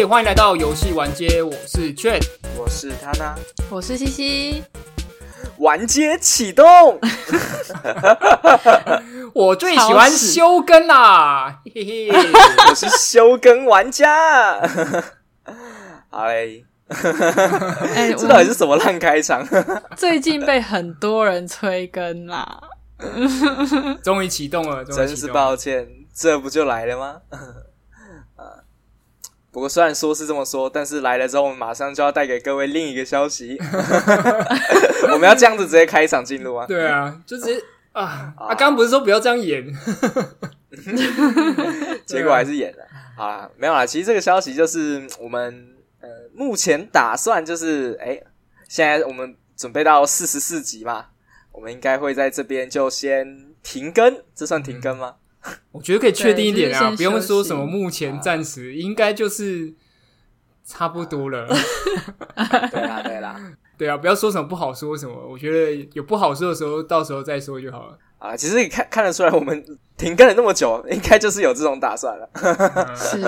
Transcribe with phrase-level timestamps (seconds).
[0.00, 2.26] 嘿，欢迎来到游戏玩街，我是 Chat，
[2.56, 3.34] 我是他呢，
[3.68, 4.64] 我是西西，
[5.58, 6.98] 玩街启动，
[9.34, 12.08] 我最喜欢休更啦，嘿嘿，
[12.70, 14.58] 我是休更玩家，
[16.08, 16.64] 好嘞，
[17.94, 19.46] 哎， 这到底是什么烂开场？
[19.98, 22.58] 最近被很多人催更啦，
[24.02, 27.16] 终于启动了，真是抱歉，这不就来了吗？
[29.52, 33.58] 不过虽然说是这么说，但是来了之后，我们马上就要带给各位另一个消息。
[35.12, 36.66] 我们要这样子直接开场进入吗？
[36.66, 37.60] 对啊，就直接
[37.92, 38.48] 啊啊！
[38.50, 39.66] 刚刚不是说不要这样演，
[42.06, 42.84] 结果还是演了。
[43.16, 43.84] 好啦，没有啦。
[43.84, 48.20] 其实这个消息就是我们呃目前打算就是哎，
[48.68, 51.06] 现在我们准备到四十四集嘛，
[51.50, 55.16] 我们应该会在这边就先停更，这算停更吗？
[55.72, 59.72] 我觉得可以确定一点啊，不用说什么目前暂时，应该就是
[60.64, 61.46] 差不多了。
[62.70, 63.40] 对啦，对啦，
[63.78, 67.98] 对啊，不要说什么不好说什么，我觉得有不好说的时候，到时候再说就好了。
[68.18, 69.64] 啊，其实看看得出来，我们
[69.96, 72.28] 停更了那么久，应该就是有这种打算了。
[72.94, 73.18] 是，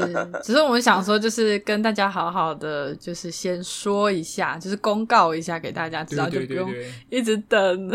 [0.44, 6.70] 只是我们想说，就是跟大家好好的，就是先说一下，就是公告一下给大家知道，就不用
[7.08, 7.90] 一直等。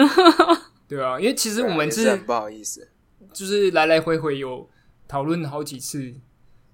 [0.88, 2.90] 对啊，因为其实我们是不好意思。
[3.34, 4.70] 就是来来回回有
[5.08, 6.14] 讨论好几次，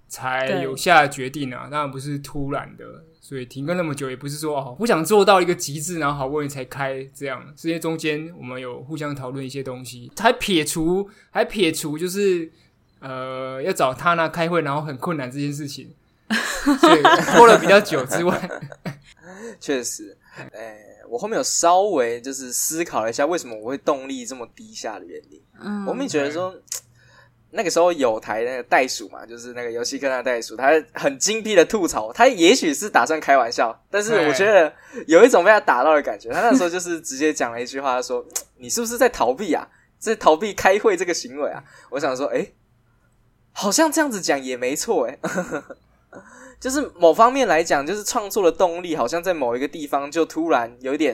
[0.07, 1.67] 才有下决定啊。
[1.69, 2.85] 当然不是突然的，
[3.19, 7.53] 所以停更那么久，也不是说哦我想做到一个极致，然后好不容易才开这样。
[7.55, 12.51] 是因为中间我们有互相讨论一些东西，还撇除还撇除就是
[12.99, 15.93] 呃要找他那开会，然后很困难这件事情，
[16.79, 17.01] 所以
[17.33, 18.49] 拖了比较久之外，
[19.59, 20.77] 确实，哎，
[21.13, 25.39] 我后面有稍微就是思考了一下，为什么我会动力这么低下的原因。
[25.61, 26.51] 嗯我们也觉得说，
[27.51, 34.73] 那个时候有台那个袋鼠嘛，就是那个游戏客那袋鼠，他很精辟的吐槽，他也许是打算开玩笑，但是我觉得
[35.05, 36.31] 有一种被他打到的感觉。
[36.31, 38.25] 他那时候就是直接讲了一句话，说
[38.57, 39.69] ：“你是不是在逃避啊？
[39.99, 42.47] 在逃避开会这个行为啊？”我想说，哎，
[43.51, 45.19] 好像这样子讲也没错，哎，
[46.63, 51.13] 就是某方面来讲，就是创作的动力好像在某一个地方就突然有点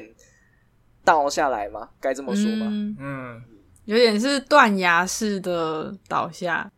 [1.04, 2.68] 倒下来嘛，该这么说吗？
[3.00, 3.42] 嗯。
[3.86, 6.72] 有点是断崖式的倒下，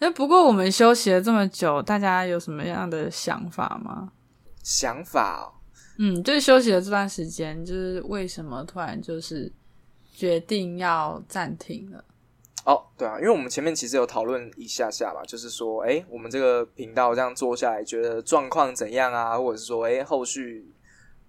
[0.00, 4.12] 哎，不过我们休息了这么久，大家有什么样的想法吗？
[4.62, 5.50] 想法，
[5.98, 9.50] 嗯，就是休息的这段时间，就是为什么突然就是
[10.12, 12.04] 决定要暂停了？
[12.64, 19.38] 哦，对啊，因为我们前面其实有讨论一下下吧，就是说，哎，我们这个频道这样做下来，觉得状况怎样啊？
[19.38, 20.72] 或者是说，哎，后续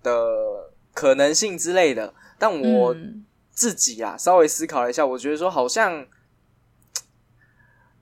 [0.04, 2.96] 的可能性之类的，但我。
[3.54, 6.08] 自己啊，稍微思考了一下，我觉得说好像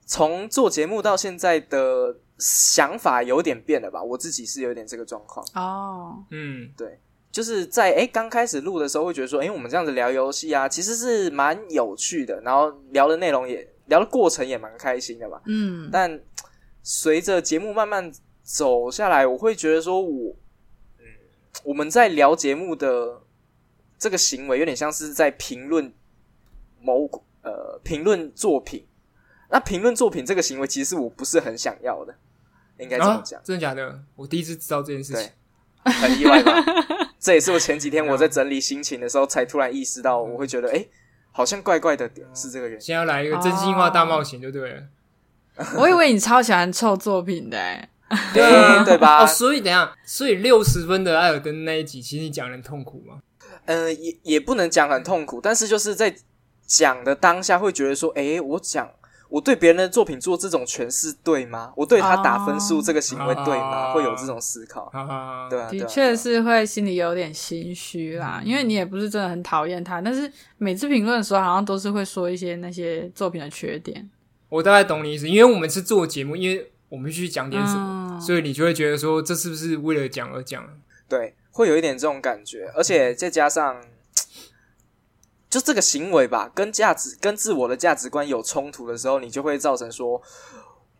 [0.06, 4.00] 从做节目到现在的想法有点变了吧。
[4.00, 15.88] 我自己是有点这个状况哦，嗯，对，就是在哎刚开始录的时候会觉得说，哎，我们这样子聊游戏啊，其实是蛮有趣的，然后聊的内容也聊的过程也蛮开心的嘛，嗯。
[15.92, 16.20] 但
[16.82, 20.34] 随着节目慢慢走下来，我会觉得说我，
[20.98, 21.04] 嗯，
[21.64, 23.22] 我们在聊节目的。
[24.00, 25.92] 这个行为有点像是在评论
[26.80, 27.06] 某
[27.42, 28.86] 呃评论作品，
[29.50, 32.14] 那评论作品这个行为其实我不是很想要的，
[32.78, 33.38] 应该这么讲？
[33.44, 34.02] 真的假的？
[34.16, 35.30] 我第一次知道这件事情，
[35.84, 36.52] 很意外吧？
[37.18, 40.84] 这也是我前几天我在整理心情的时候才突然意识到，我会觉得哎，
[41.32, 42.80] 好像怪怪的点是这个原因。
[42.80, 44.82] 先要来一个真心话大冒险就对了。
[45.76, 47.58] 我以为你超喜欢臭作品的，
[48.32, 49.24] 对对吧？
[49.24, 53.20] 哦，所以等下，所以六十分的艾尔登那一集，其实你讲的痛苦吗？
[53.66, 56.14] 嗯，也也不能讲很痛苦，但是就是在
[56.66, 58.90] 讲的当下会觉得说，哎，我讲
[59.30, 61.72] 我对别人的作品做这种诠释对吗？
[61.76, 63.92] 我对他打分数这个行为对吗？
[63.94, 64.90] 会有这种思考，
[65.48, 74.10] 对啊，的确是会心里有点心虚啦，因为你也不是真的很讨厌他，但是每次评论的时候好像都是会说一些那些作品的缺点。
[74.48, 80.62] 我大概懂你意思，因为我们是做节目，因为我们必须讲点什么，所以你就会觉得说，这是不是为了讲而讲？
[81.08, 81.34] 对。
[81.52, 83.82] 会有一点这种感觉，而且再加上，
[85.50, 90.22] 就这个行为吧，跟价值、跟自我的价值观有冲突的时候，你就会造成说，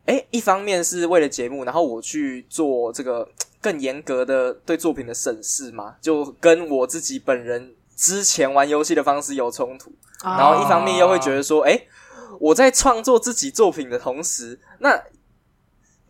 [0.06, 3.26] 哎，一方面是为了节目，然后我去做这个
[3.60, 9.92] 更严格的对作品的审视嘛，就跟我自己本人之前玩游戏的方式有冲突，
[10.22, 11.80] 然后一方面又会觉得说，哎，
[12.40, 15.00] 我在创作自己作品的同时，那。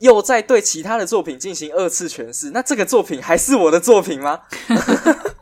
[0.01, 4.41] 又在对其他的作品进行二次诠释，那这个作品还是我的作品吗？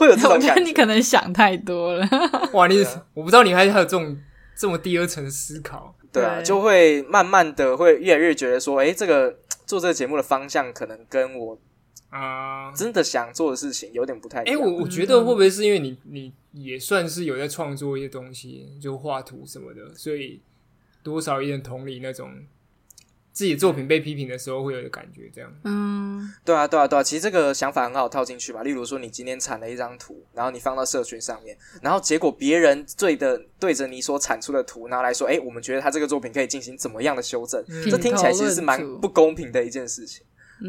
[0.00, 0.62] 会有这种感觉？
[0.62, 2.08] 你可能想太多了。
[2.54, 2.82] 哇，你
[3.12, 4.16] 我不知道你还还有这种
[4.56, 5.94] 这么第二层思考。
[6.10, 9.36] 对啊，就会慢慢的会越来越觉得说，哎，这个
[9.66, 11.58] 做这个节目的方向可能跟我
[12.08, 14.54] 啊真的想做的事情有点不太一样。
[14.54, 20.40] 哎，我我觉得会不会是因为你你也算是有在创作一些东西，就画图什么的，所以
[21.02, 22.32] 多少有点同理那种。
[23.40, 25.50] 自己作品被批评的时候会有的感觉，这样。
[25.64, 27.02] 嗯，对啊，对啊，对啊。
[27.02, 28.62] 其实这个想法很好套进去吧。
[28.62, 37.64] 例如说，你今天产了一张图，然后你放到社群上面，然后结果别人对的对着你所产出的图拿来说，哎，我们觉得他这个作品可以进行怎么样的修正？
[37.90, 40.22] 这听起来其实是蛮不公平的一件事情。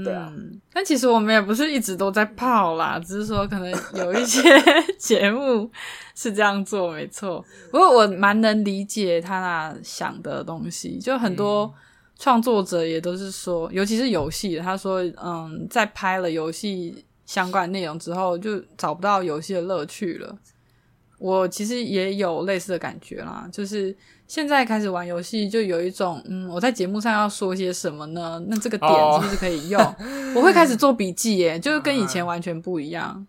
[0.05, 0.31] 对啊，
[0.71, 4.41] 但其实我们也不是一直都在泡啦，只是说可能有一些
[4.97, 5.69] 节目
[6.15, 7.43] 是这样做，没错。
[7.69, 11.69] 不过我蛮能理解他那想的东西，就很多。
[12.21, 20.37] 创作者也都是说，尤其是游戏，他说，嗯，在拍了游戏相关内容之后，就找不到游戏的乐趣了。
[21.17, 23.95] 我其实也有类似的感觉啦，就是
[24.27, 28.39] 现在开始玩游戏，就有一种嗯，我在节目上要说些什么呢？
[28.47, 29.81] 那这个点是不是可以用？
[30.35, 33.25] 我会开始做笔记，耶，就是跟以前完全不一样。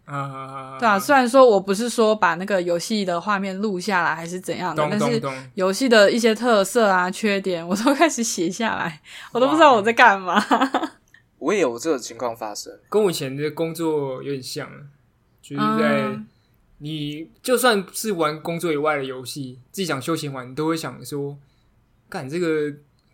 [0.79, 5.23] 对啊，虽然说我不是说把那个游戏的画面录下来还是怎样的，但是
[5.55, 9.01] 游戏的一些特色啊、缺点，我都开始写下来，
[9.33, 10.43] 我都不知道我在干嘛。
[11.39, 14.69] 我也有这个情况发生，跟我以前的工作有点像，
[15.41, 16.19] 就是在。
[16.85, 21.39] 你就算是玩工作以外的游戏，自己想休闲玩，你都会想说，
[22.09, 22.73] 干这个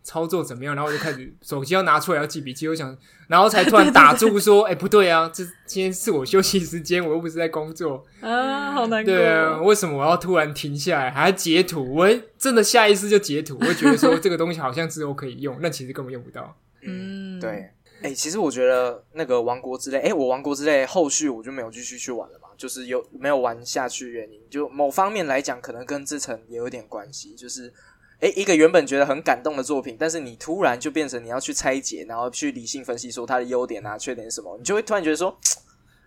[0.09, 0.75] 操作怎么样？
[0.75, 2.97] 然后我就开始手机要拿出来要记笔记，我想，
[3.29, 9.15] 然后才突然打住说，哎，不对啊，这今天是我休息时间，我又不是在工作啊，好难过。
[9.15, 11.95] 对啊，为什么我要突然停下来，还要截图？
[11.95, 12.09] 我
[12.39, 16.57] 真的下意识就截图，我觉得说这个东西好像之后可以用，那其实根本用不到。
[16.81, 17.69] 嗯，对。
[18.01, 27.35] 哎，其实我觉得那个《王国之泪》，哎，我《王国之泪》后续我就没有继续去玩了嘛，就是有没有玩下去原因，就某方面来讲，可能跟这层也有点关系。
[27.35, 27.75] 就是，
[28.21, 35.39] 哎，一个原本觉得很感动的作品，但是你突然就变成你要去拆解，然后去理性分析说它的优点啊、缺点什么，你就会突然觉得说，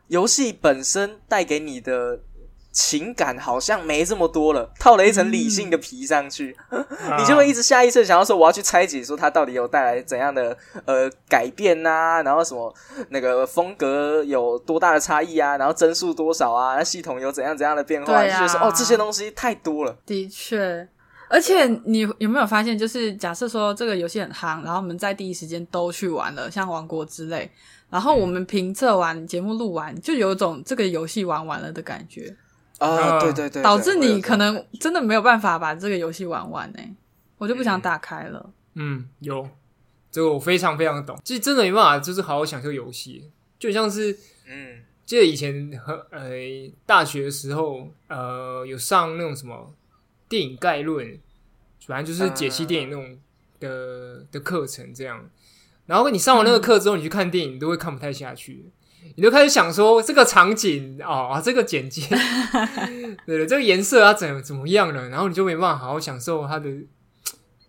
[0.07, 2.19] 游戏本身带给你的。
[2.73, 6.55] 情感好像没这么多了，套了一层理性的皮上去，
[7.19, 12.21] 你就会一直下意识想要说我要去拆解，说它到底有带来怎样的呃改变呐？
[12.23, 12.73] 然后什么
[13.09, 15.57] 那个风格有多大的差异啊？
[15.57, 16.77] 然后帧数多少啊？
[16.77, 18.23] 那系统有怎样怎样的变化？
[18.25, 19.97] 就是哦，这些东西太多了。
[20.05, 20.87] 的确，
[21.31, 27.49] 而且你有没有发现，就是假设说这个游戏很夯，然后我们在第一时间都去玩了，像王国之类，
[27.89, 32.35] 然后我们评测完节目录完，就有种这个游戏玩完了的感觉。
[32.79, 36.79] 啊，对对对，导致你可能真的没有办法把这个游戏玩完呢，
[37.37, 38.49] 我就不想打开了。
[38.73, 39.47] 嗯，有
[40.11, 44.11] 这个我非常非常懂，其实真的没办法，就是好好享受游戏，就像是
[44.47, 46.31] 嗯，记得以前和呃
[46.85, 49.71] 大学的时候，呃有上那种什么
[50.31, 51.19] 电影概论，
[51.85, 53.19] 反正就是解析电影那种
[53.59, 55.29] 的的课程这样，
[55.87, 58.71] 然后你上完那个课之后，你去看电影你都会看不太下去。
[59.15, 62.07] 你就开始想说这个场景哦，这个剪接，
[63.25, 65.09] 对了，这个颜色啊怎怎么样了？
[65.09, 66.69] 然后你就没办法好好享受它的，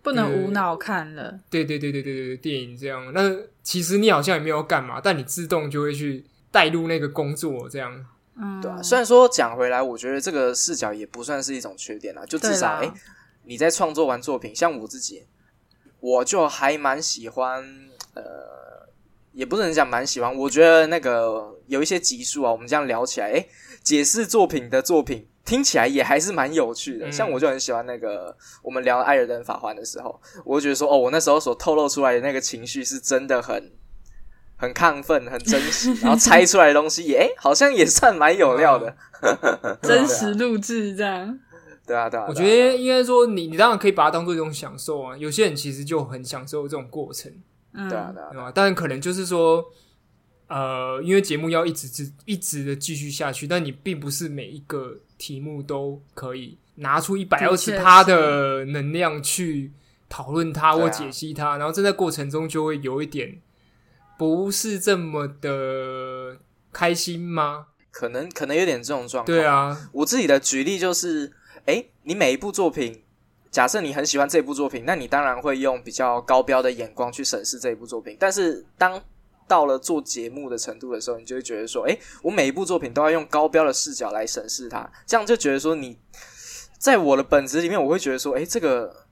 [0.01, 1.39] 不能无脑看了。
[1.49, 8.05] 对对对对对对，电影这样，那其实你好像也没有干嘛，但你自动就会去带入那个工作这样。
[8.37, 8.81] 嗯，对啊。
[8.81, 12.91] 虽然说讲回来，我觉得这个视角也不算是一种缺点啦，就至少哎，
[13.43, 15.25] 你在创作完作品，像我自己，
[15.99, 17.63] 我就还蛮喜欢
[18.15, 18.53] 呃。
[19.33, 23.49] 也不能讲蛮喜欢，我觉得那个有一些集数啊，我们这样聊起来，诶，
[23.81, 27.11] 解释作品的作品听起来也还是蛮有趣的。
[27.11, 33.71] 像我就很喜欢那个我们聊《艾尔登法环》的时候，我就觉得说，哦，我那时候所透露出来的那个情绪是真的很
[34.55, 38.95] 很亢奋、很真实， 然后猜出来的东西也，诶，好像也算蛮有料的，
[39.81, 41.39] 真实录制这样。
[41.85, 42.25] 对啊，对啊。
[42.29, 45.17] 我觉得应该说，你你当然可以把它当做一种享受啊。
[45.17, 47.31] 有些人其实就很享受这种过程。
[47.73, 49.65] 对啊，对啊，但可能就是说，
[50.47, 59.71] 呃，因为节目要一直一一直的继续下去，但你并不是每一个题目都可以拿出一百二十趴的能量去
[60.07, 63.35] 讨论它或解析它，然后这在过程中就会有一点
[64.17, 66.37] 不是这么的
[66.71, 67.67] 开心吗？
[67.91, 69.25] 可能可能有点这种状况。
[69.25, 71.31] 对啊，我自己的举例就是，
[71.65, 73.03] 哎，你每一部作品。
[73.51, 78.17] 假设你很喜欢这部作品，那你当然会用比较高标的眼光去审视这一部作品。
[78.19, 78.99] 但是，当
[79.47, 85.99] 到了做节目的程度的时候，你就会觉得说：“诶，我每一部作品都要用高标的视角来审视它。”这样就觉得说，你
[86.79, 89.02] 在我的本质里面，我会觉得说：“诶，这个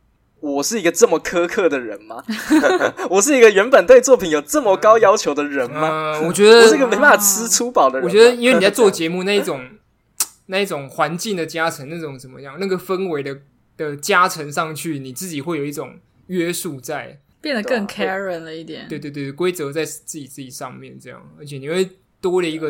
[0.42, 2.22] 我是一个这么苛刻的人吗？
[3.10, 8.06] 我是一个原本对作品有这么高要求的人吗？”我觉得我是一个没办法吃粗饱的人。
[8.06, 9.66] 我觉得，因为你在做节目那一种
[10.48, 13.38] 那一种环境的加成，那种怎么样，那个氛围的。
[13.78, 18.86] 的加成上去，你自己会有一种约束在，变得更 Karen 了一点。
[18.88, 22.70] 对对对，规则在自己自己上面这样，而且你会多了一个，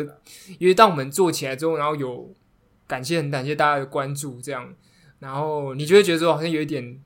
[0.58, 2.32] 因为当我们做起来之后，然后有
[2.86, 4.72] 感谢很感谢大家的关注，这样，
[5.18, 6.98] 然后你就会觉得说好像有一点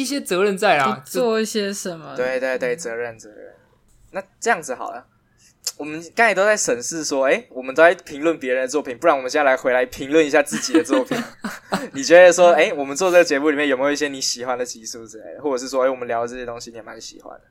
[0.00, 2.14] 一些责任在啊，做一些什么？
[2.14, 3.54] 对对对，责任责任。
[4.12, 5.06] 那这样子好了。
[5.78, 11.18] 我们刚才都在审视说，哎，我们都在评论别人的作品，不然我们现在来回来评论一下自己的作品。
[11.92, 17.44] 你觉得说，哎，我们做这个节目里面有没有一些你喜欢的集数之类的，或者是说，哎，我们聊的这些东西你也蛮喜欢的？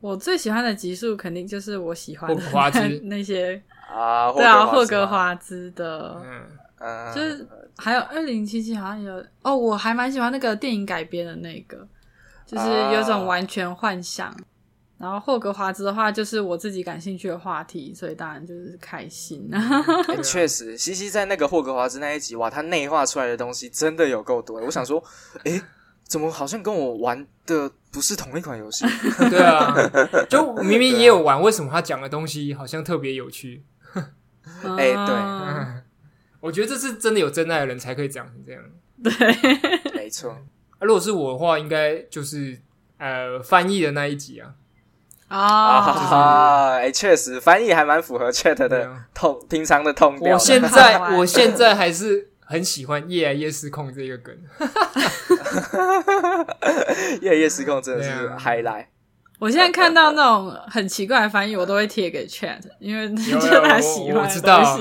[0.00, 6.46] 我最喜欢的集数肯定就是我喜欢的那些啊，对啊，霍格华兹的，嗯，
[7.14, 7.46] 就是
[7.76, 11.86] 还有二零七七好像有哦，我还蛮喜欢那个电影改编的那个，
[12.46, 14.34] 就是有种完全幻想。
[14.98, 19.50] 然后霍格华兹的话，就是我自己感兴趣的话题，所以当然就是开心。
[20.22, 24.60] 确实，西西在那个霍格华兹那一集，哇，他内化出来的东西真的有够多。
[24.60, 25.02] 我想说，
[25.44, 25.58] 哎，
[26.06, 28.84] 怎么好像跟我玩的不是同一款游戏？
[29.30, 29.74] 对啊，
[30.28, 33.64] 就明明也有玩，为什么他讲的东西好像特别有趣？
[33.94, 35.82] 哎，对，
[36.40, 38.62] 我觉得这是真的有真爱的人才可以讲成这样。
[39.02, 39.12] 对，
[39.94, 40.36] 没错。
[40.80, 42.58] 如果是我的话，应该就是
[42.98, 44.54] 呃翻译的那一集啊。
[45.28, 50.34] 啊，哎，确实翻译还蛮符合 Chat 的痛，平常的痛调。
[50.34, 54.36] 我现在 我现在还是很喜欢夜来夜失控这个梗，
[57.22, 58.88] 夜夜失控真的是嗨来。
[59.38, 64.78] 我现在看到那种很奇怪的翻译，我都会贴给 Chat，因为就他喜欢知道。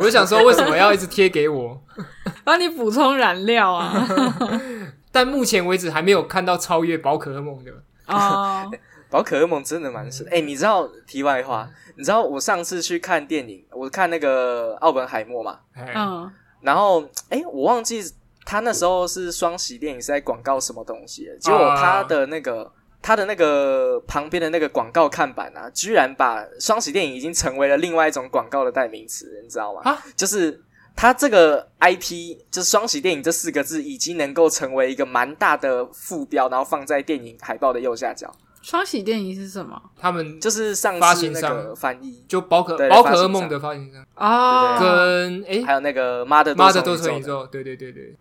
[0.00, 1.78] 我就想说，为什么要一直贴给我，
[2.42, 4.08] 帮你补充燃料啊？
[5.12, 7.70] 但目前为止还没有看到超越宝可梦的
[8.06, 8.66] 啊。
[9.10, 10.40] 宝可梦真的蛮神哎！
[10.40, 11.68] 你知道题外话？
[11.96, 15.58] 你知道我上次去看电影，我看那个奥本海默嘛？
[15.76, 16.30] 嗯，
[16.62, 18.00] 然后哎，我忘记
[18.44, 22.70] 他那时候是双喜电影是在广告什么东西，结果他的那个
[23.02, 29.80] 他的那个旁边的那个广告看板啊，居然把双喜电影已经成为了另外一种广告的代名词，你知道吗？
[29.84, 30.62] 啊，就是
[30.94, 38.30] 他这个 IP，就是双喜电影这四个字，已经能够成为一个蛮大的副标，然后放在电影海报的右下角。
[38.62, 39.80] 双喜电影是什么？
[39.98, 48.14] 他们就是上发行商翻译，就宝可宝可梦的发行商啊，跟哎还有那个妈的妈的多重宇宙，对对对对。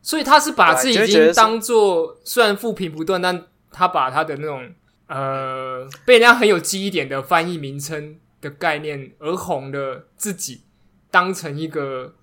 [0.00, 3.44] 所以他是把自己已经当做虽然负评不断，但
[3.76, 4.66] 他把他的那种
[5.06, 10.62] 呃被人家很有记忆点的翻译名称的概念而红的自己
[11.10, 12.14] 当成一个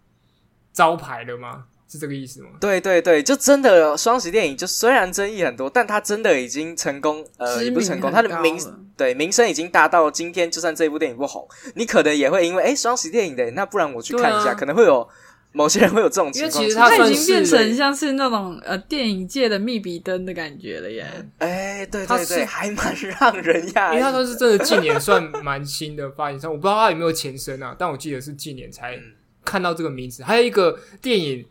[0.74, 1.65] 招牌了吗？
[1.88, 2.50] 是这个意思吗？
[2.60, 8.57] 对对对，就真的双喜电影，就虽然争议很多，但它真的已经成功，呃，也不成功，它的名
[8.98, 15.07] 对名声已经达到今天，就算这部电影不红，你可能也会因为哎双喜电影的，那不然我去看一下，可能会有
[15.53, 16.62] 某些人会有这种情况。
[16.62, 21.05] 因为其实它已经变成像是那种呃电影界的密比灯的感觉了耶。
[21.38, 23.98] 哎，对对对，还蛮让人讶异。
[23.98, 29.00] 因为他说是真的近年算蛮新的发行商，我不知道他有没有前身啊，但我记得是近年才
[29.45, 30.24] 看到这个名字。
[30.24, 31.45] 还有一个电影。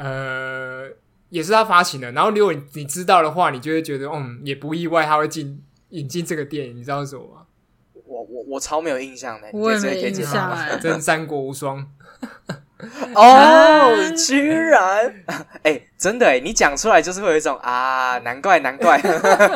[0.00, 0.88] 呃，
[1.28, 2.12] 也是他发行的。
[2.12, 6.76] 然后，如果你你知道的话，你就会觉得，嗯，也不意外他会进引进这个电影。
[6.76, 7.42] 你知道什么吗？
[8.06, 10.56] 我我我超没有印象的，我也没印象。
[10.80, 11.84] 真三国无双
[13.14, 15.24] 哦，居然
[15.62, 19.00] 哎，真的哎，你讲出来就是会有一种啊，难怪难怪。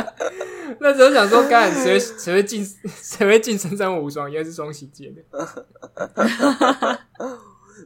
[0.81, 2.65] 那时候想说，干谁谁会进
[3.01, 5.65] 谁会进真三国无双，应该是双喜界的。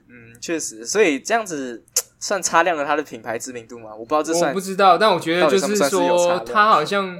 [0.08, 1.84] 嗯，确实，所以这样子。
[2.18, 3.94] 算擦亮了他的品牌知名度吗？
[3.94, 7.16] 我不知道这算我不知道，但我觉得就是说，他好像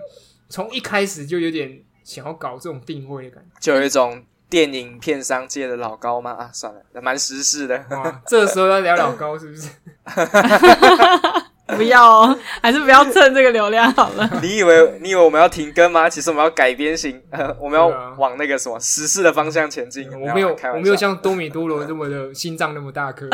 [0.48, 6.32] 从一开始就有点想要搞这种定位的感觉，就有一种电影片商界的老高吗？
[6.32, 7.84] 啊，算了，蛮时事的。
[7.90, 9.68] 哇，这时候要聊老高是不是？
[11.76, 14.30] 不要哦，还是不要蹭这个流量好了。
[14.40, 16.08] 你以为你以为我们要停更吗？
[16.08, 17.20] 其实我们要改编型，
[17.60, 20.08] 我们要往那个什么时事的方向前进。
[20.12, 23.28] 我没有，我没有像多米多罗这么的心脏那么大颗。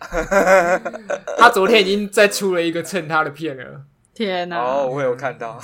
[1.38, 3.82] 他昨天已经再出了一个蹭他的片了。
[4.12, 4.58] 天哪！
[4.58, 5.60] 哦，我有看到。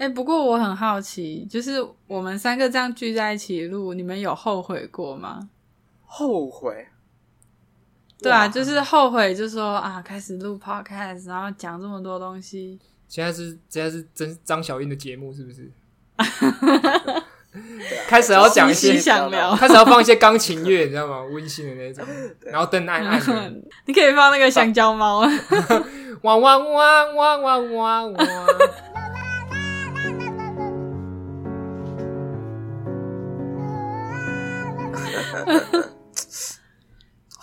[0.00, 1.76] 哎，不过我很好奇，就是
[2.06, 5.50] 我们三个这样聚在一起录，你们有后悔过吗？
[6.06, 6.86] 后悔？
[8.22, 12.78] 对啊，就是后悔，就说啊，开始录 podcast，然后讲这么多东西。
[13.08, 15.70] 现在是现在是真张小英的节目，是不是？
[18.08, 18.92] 开始要讲一些，
[19.58, 21.22] 开始要放一些钢琴乐，你知道吗？
[21.24, 22.06] 温馨的那种，
[22.46, 23.52] 然后灯暗暗的。
[23.84, 25.20] 你可以放那个香蕉猫，
[26.22, 28.46] 汪汪汪汪汪汪汪。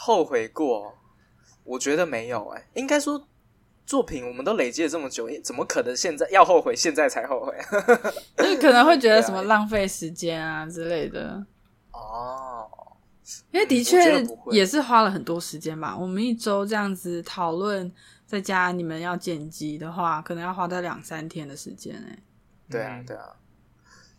[0.08, 0.94] 后悔过？
[1.66, 3.28] 我觉得没有，哎，应该说
[3.86, 7.54] 作品我们都累积了这么久，怎么可能现在要后悔，现在才后悔？
[8.38, 11.46] 就是可能会觉得什么浪费时间啊之类的。
[11.92, 12.66] 哦，
[13.52, 15.94] 因为的确也是花了很多时间吧。
[15.94, 17.92] 我们一周这样子讨论，
[18.26, 22.18] 在家你们要剪辑的话，可能要花到两三天的时间哎。
[22.70, 23.36] 对啊，对啊。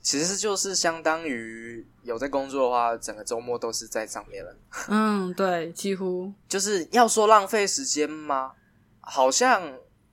[0.01, 4.57] 其实就是相当于有在工作的话，整个周末都是在上面了。
[4.89, 8.53] 嗯，对，几乎就是要说浪费时间吗？
[9.01, 9.63] 好像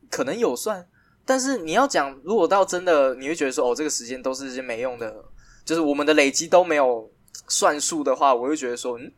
[0.09, 0.85] 可能有算，
[1.23, 5.23] 但是你要讲，如果到真的，你会觉得说，哦，这个时间都是一些没用的，
[5.63, 7.09] 就是我们的累积都没有
[7.47, 9.11] 算数的话，我会觉得说，嗯，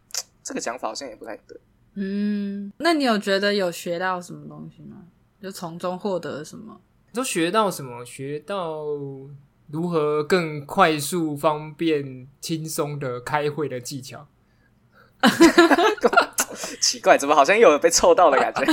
[0.44, 1.60] 这个讲法好像也不太对。
[1.96, 4.98] 嗯，那你有觉得有学到什么东西吗？
[5.42, 6.80] 就从中获得什么？
[7.14, 8.06] 都学到什么？
[8.06, 8.86] 学到。
[9.70, 14.28] 如何更快速、方便、轻松的开会的技巧？
[16.80, 18.64] 奇怪，怎么好像又有被凑到的感觉？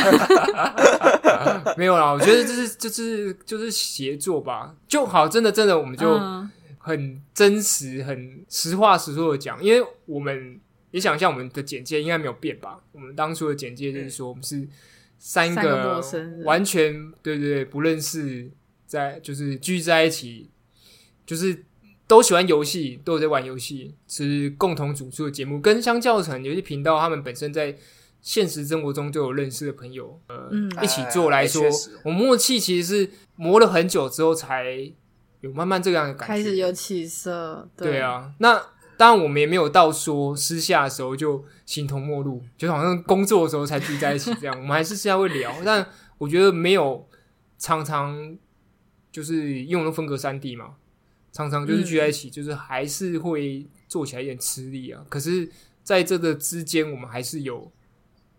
[1.77, 6.19] 没有啦，我觉得这是就是就是协作吧，就好，真的真的，我们就
[6.79, 10.59] 很真实、很实话实说的讲，因为我们
[10.93, 12.79] 也想象我们的简介应该没有变吧？
[12.93, 14.67] 我们当初的简介就是说，我们是
[15.19, 16.01] 三个
[16.45, 18.51] 完全对对对不认识，
[18.87, 20.51] 在就是聚在一起。
[21.27, 21.65] 就是
[22.07, 25.61] 都喜欢游戏，都有在玩游戏，是共同主出的节目。
[25.61, 27.77] 跟相较成游戏频道，他们本身在
[28.21, 30.51] 现实生活中就有认识的朋友，呃，
[30.83, 31.63] 一起做来说，
[32.05, 34.91] 我默契其实是磨了很久之后才
[35.41, 37.69] 有慢慢这样的感觉，开始有起色。
[37.77, 38.55] 对啊，那
[38.97, 44.55] 当然我们也没有到说私下的时候就形同陌路，就好像工作的时候才聚在一起这样。
[44.61, 47.07] 我们还是私下会聊，但我觉得没有
[47.59, 48.39] 常常
[49.11, 50.77] 就是用的风格三 D 嘛。
[51.35, 55.05] 常常就是聚在一起，就是还是会做起来有点吃力啊。
[55.09, 55.51] 可是
[55.83, 57.69] 在这个之间，我们还是有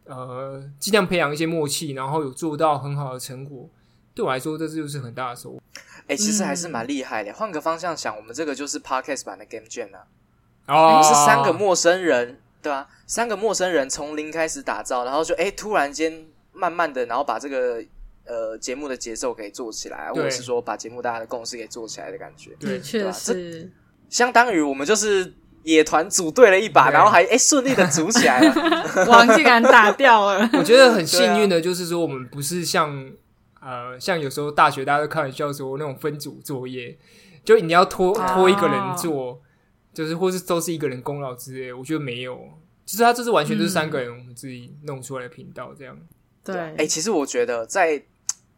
[0.06, 3.70] 呃尽量培养一些默契，然后有做到很好的成果。
[4.14, 5.60] 对我来说，这就是很大的收获。
[6.08, 7.34] 哎，其实还是蛮厉害的。
[7.34, 10.08] 换个方向想，我们这个就是 Podcast 版的 Game Jam 啊。
[10.68, 12.88] 哦，是三个陌生人，对吧？
[13.05, 17.84] 三个陌生人从零开始打造，然后就哎突然间慢慢的，然后把这个。
[18.27, 23.72] 呃，节目的节奏给做起来，或者是说把节目大家的共识给做起来的感觉，的确是
[24.09, 28.53] 相当于我们就是野团组队了一把，然后还哎顺利的组起来了，
[29.07, 30.50] 王竟然打掉了。
[30.57, 33.11] 我觉得很幸运的就是说，我们不是像
[33.61, 36.98] 呃像有时候大学大家都开玩笑说那种分组作业，
[37.44, 39.40] 就你要拖拖一个人做，
[39.94, 41.72] 就是或是都是一个人功劳之类。
[41.72, 42.40] 我觉得没有，
[42.85, 45.96] 其实他这是完全就是三个人我们自己弄出来的频道这样。
[46.44, 48.03] 对，哎，其实我觉得在。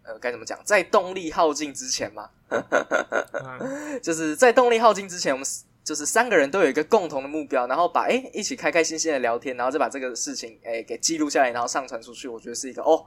[0.08, 0.58] 呃，该怎么讲？
[0.64, 2.30] 在动力耗尽之前嘛，
[4.02, 5.46] 就是在动力耗尽之前，我们
[5.84, 12.28] 就是三个人都有一个共同的目标，然后把哎一起开开心心的聊天，然后再把这个事情哎给记录下来，然后上传出去。
[12.28, 13.06] 我觉得是一个哦，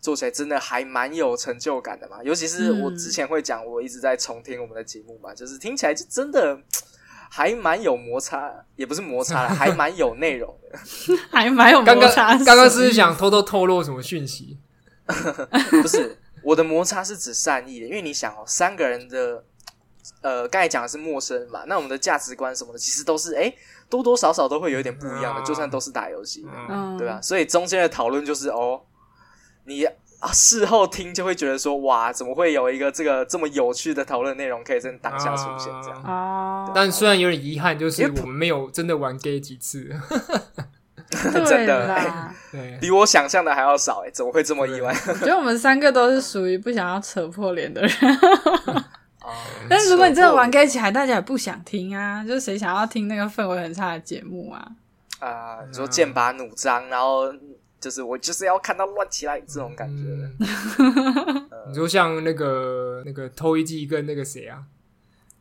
[0.00, 2.22] 做起来真的还蛮有成就感的嘛。
[2.22, 6.58] 尤其是我之前会讲，我一直在重听我们的节目嘛，就是听起来就真的
[7.28, 10.78] 还蛮有摩擦，也不是摩擦， 还蛮有内容的，
[11.30, 12.36] 还蛮有摩擦。
[12.44, 14.58] 刚刚是想偷偷透露什么讯息？
[15.82, 16.18] 不是。
[16.46, 19.44] 我的摩擦是指善意的，因为你想哦，三个人的，
[20.20, 23.52] 呃，刚才讲的是陌生嘛，那我们的价值观什么的，其实都是哎，
[23.90, 26.48] 多多少少都会有一点不一样的，就算都是打游戏的，
[26.96, 27.20] 对吧？
[27.20, 28.80] 所以中间的讨论就是哦，
[29.64, 29.84] 你
[30.20, 36.00] 啊事后听就会觉得说，哇，怎么会有一个这个这么有趣的讨论内容可以在当下出现这样？
[36.04, 39.90] 哦，但虽然有点遗憾，就是我们没有真的玩 gay 几次。
[41.46, 42.30] 真的，
[42.80, 44.92] 比我想象的还要少哎，怎么会这么意外？
[45.08, 47.92] 我觉得我们三个都是属于不想要扯破脸的人。
[49.68, 54.68] 但是如果你真的玩 gay 起来，大家也不想听啊，就是谁想要听那个氛围很差的节目啊？
[55.20, 57.32] 啊，你说剑拔弩张，然后
[57.80, 60.02] 就是我就是要看到乱起来这种感觉。
[61.68, 64.58] 你说像那个那个偷一季跟那个谁啊，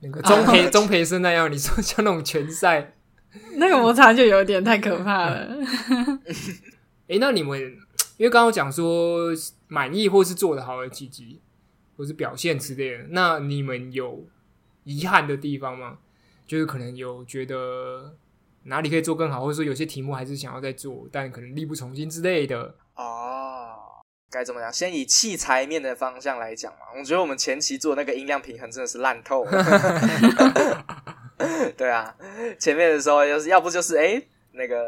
[0.02, 2.92] 那个钟培钟培生那样，你说像那种拳赛。
[3.58, 5.58] 那个摩擦就有点太可怕了。
[7.08, 7.60] 哎，那你们
[8.18, 9.30] 因为刚刚讲说
[9.68, 11.42] 满意或是做的好的几集，
[11.98, 14.26] 或是表现之类的，那你们有
[14.84, 15.98] 遗憾的地方吗？
[16.48, 18.16] 就是可能有觉得
[18.64, 22.76] 哪里可以做更好，或者说有些题目还是想要再做，但可能力不从心之类的。
[22.96, 23.76] 哦，
[24.30, 24.72] 该怎么讲？
[24.72, 29.52] 先以器材面的方向来讲嘛，我觉得我们前期做那个音量平衡真的是烂透了。
[31.86, 32.16] 对啊，
[32.58, 34.20] 前面的时候就是要不就是哎
[34.54, 34.84] 那个，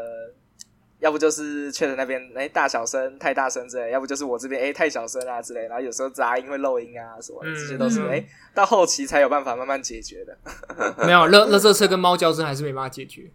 [0.98, 10.36] 要不就是确诊那边哎大小声太大声之类，要不就是我这边哎太小声啊之类，然后有时候杂音会漏音啊什么，这些都是哎到后期才有办法慢慢解决的。
[11.06, 13.30] 没有，乐乐色车跟猫叫声还是没办法解决。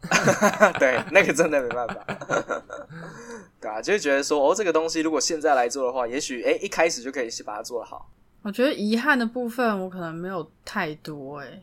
[0.80, 2.06] 对，那个真的没办法。
[3.60, 8.10] 对啊，就会觉得说，哦，这个东西如果现在来做的话，也许哎一开始就可以去把它做好。
[8.40, 11.62] 我觉得遗憾的部分，我可能没有太多哎。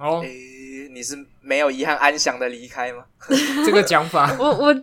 [0.00, 0.24] 哦，
[0.92, 3.04] 你是没有遗憾安详的离开吗？
[3.64, 4.82] 这个讲法，我我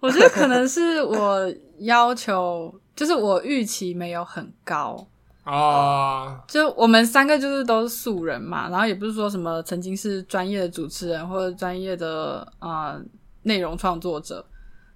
[0.00, 5.06] 我觉得可能是我要求，就是我预期没有很高
[5.44, 6.42] 啊。
[6.48, 13.00] 就我们三个就是都是素人嘛，然后也不是说什么曾经是专业的主持人或者专业的啊
[13.42, 14.44] 内容创作者。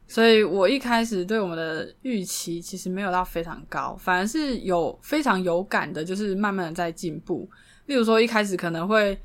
[0.09, 7.49] 所以我一开始对我们的预期其实没有到非常高，反而是有非常有感的，就是慢慢的在进步。
[7.87, 9.19] 例如说一开始可能会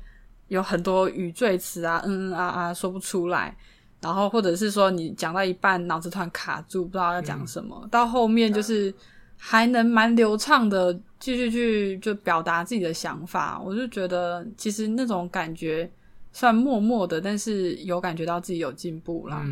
[0.48, 3.56] 有很多语缀词啊，嗯嗯啊啊说不出来，
[4.00, 8.92] 然后或者是说你讲到一半脑子突然卡住，不知道要讲什么，到后面就是
[9.36, 13.60] 还能蛮流畅的继续去就表达自己的想法。
[13.64, 15.90] 我就觉得其实那种感觉
[16.32, 19.44] 算默默的，但是有感觉到自己有进步啦。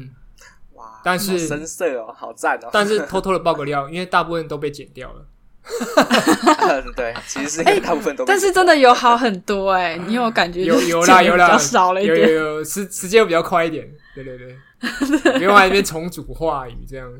[0.74, 1.00] 哇！
[1.02, 2.68] 但是深色哦，好赞哦！
[2.72, 5.26] 但是偷偷的爆个料， 因为大部分都被剪掉了。
[6.94, 13.88] 对，其实是因为大部分都，但是真的有好很多哎， 你有感觉有有啦有啦，少了一点，有有有时时间比较快一点。
[14.14, 17.10] 对对对，不用在那边重组话语这样。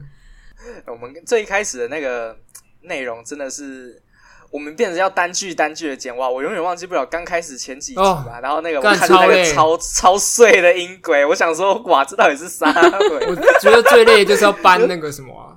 [0.87, 2.37] 我们最一开始的那个
[2.82, 4.02] 内容真的是。
[4.48, 6.30] 我们变成要单句单句的剪哇！
[6.30, 13.26] 我永远忘记不了刚开始前几集吧，然后那个我看那个超超碎的音轨，我想说哇，这到底是啥鬼？
[13.26, 15.55] 我觉得最累就是要搬那个什么。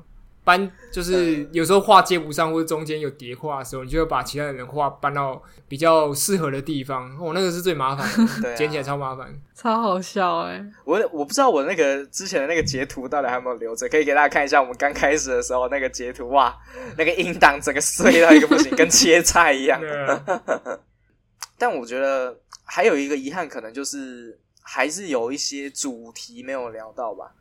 [0.49, 7.15] 搬就是有时候画接不上，或者中间有叠画的时候，你就会把其他的人画搬到比较适合的地方。
[7.19, 10.65] 哦，那个是最麻烦的， 剪起来超麻烦，超好笑哎！
[10.85, 14.59] 我我不知道我那个之前的那个截图到底还有没有留着，可以给大家看一下。
[14.59, 16.57] 我们刚开始的时候那个截图，哇，
[16.97, 19.79] 那个音档整个碎到一个不行，跟切菜一样。
[21.59, 22.35] 但我觉得
[22.65, 27.31] 还有一个遗憾，可能就是还是有一些主题没有聊到吧。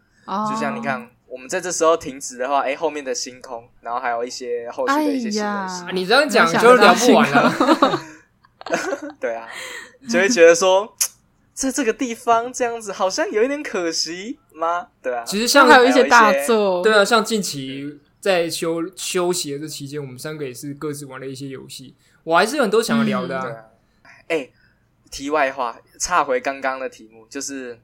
[0.51, 1.09] 就像你看。
[1.31, 5.45] 我们在这时候停止的话，哎，后面的星空，然后还有一些后续的一些新
[5.87, 8.01] 闻，你这样讲就聊不完了。
[9.21, 9.47] 对啊，
[10.01, 10.97] 你就会觉得说，
[11.53, 14.89] 在这个地方这样子好像有一点可惜吗？
[15.03, 23.39] 对啊，其实像还有一些大作，对啊，像近期在休休息的这期间，我们三个也是各自玩了一些游戏，我还是有很多想要聊的。
[23.39, 23.65] 啊。
[24.29, 24.51] 哎，
[25.11, 27.79] 题外话，岔回刚刚的题目，就是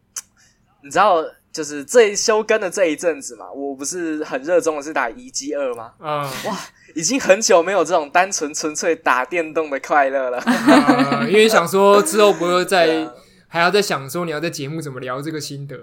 [0.83, 1.23] 你知道。
[1.55, 5.93] 就是这休更的这一阵子嘛，我不是很热衷的是打一 G 二吗？
[6.01, 6.59] 嗯，哇，
[6.97, 10.43] 已经很久没有这种单纯纯粹打电动的快乐了。
[11.31, 13.09] 因为想说之后不会再
[13.47, 15.77] 还要再想说你要在节目怎么聊这个心得，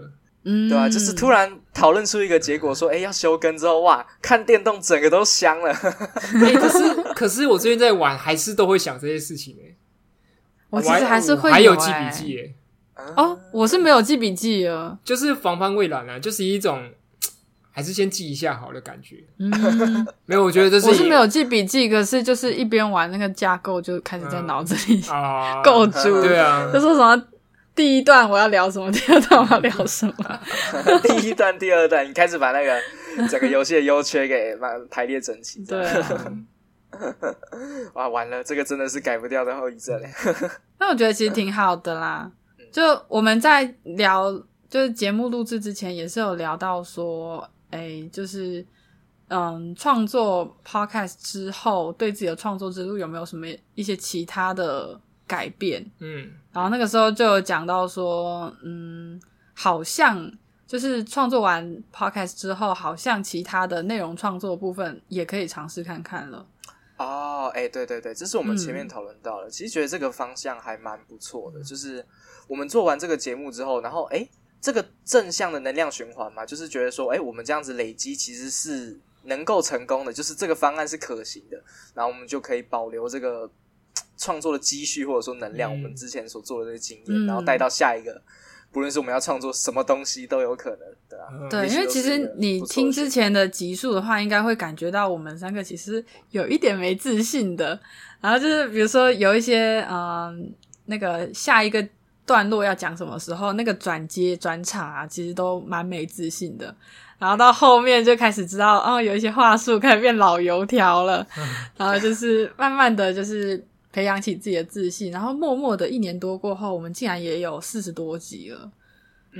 [0.43, 0.89] 嗯，对吧？
[0.89, 5.71] 就是突然讨论出一个结果，说哎要休更之后，哇，看电动整个都香了。
[6.43, 9.77] 哎，可是可是我最近在玩，还是都会想这些事情哎。
[10.69, 12.55] 我其实还是会还有记笔记哎。
[13.15, 16.89] 哦，我是没有记笔记啊，就是防范未然啊，就是一种
[17.73, 19.23] 还是先记一下好的感觉。
[19.39, 19.49] 嗯，
[20.25, 25.01] 没有，我觉得这是我是没有记笔记，可是就是一边玩那个架构就开始在脑子里
[25.63, 26.21] 构筑。
[26.21, 27.21] 对啊，就说什么
[27.73, 30.39] 第一段我要聊什么， 第二段我要聊什么。
[31.03, 35.63] 第一段、第二段，你开始把那个整个游戏的优缺给排排列整齐。
[35.63, 35.87] 对，
[37.93, 39.97] 哇，完了，这个真的是改不掉的后遗症。
[40.77, 42.29] 那我觉得其实挺好的啦。
[42.71, 44.31] 就我们在聊，
[44.69, 48.65] 就是节目录制之前也是有聊到说，哎，就是
[49.27, 55.85] 嗯，创作 podcast 之后，对自己的创作之路有没有什么一些其他的改变？
[55.99, 59.21] 嗯，然后那个时候就有讲到说，嗯，
[59.53, 60.31] 好像
[60.65, 66.47] 就是创作完 podcast 之后，好像其他的内容创作部分也可以尝试看看了。
[66.97, 72.05] 哦，哎，对对对，这是我们前面讨论到的，其实觉得这个方向还蛮不错的，就是。
[72.51, 74.27] 我们做完这个节目之后，然后哎，
[74.59, 81.55] 这个正向的能量循环嘛，就是觉得说，哎，我们这样子累积其实是能够成功的，就是这个方案是可行的，
[81.93, 83.49] 然后我们就可以保留这个
[84.17, 88.21] 创作的积蓄或者说能量，我们之前所做的这个经验，然后带到下一个，
[88.69, 97.79] 不论是我们要创作什么东西都有可能，对啊，对，因为其实你听之前的集数的话，应该会感觉到我们三个其实有一点没自信的，
[98.19, 100.53] 然后就是比如说有一些嗯，
[100.87, 101.87] 那个下一个。
[102.31, 106.73] 段落要讲什么时候，那个转接转场啊，其实都蛮没自信的。
[107.19, 111.27] 然后到后面就开始知道，哦，有一些话术开始变老油条了。
[111.75, 115.11] 然后就是慢慢的就是培养起自己的自信。
[115.11, 118.71] 然后默默的一年多过后，我们竟然也有四十多集了，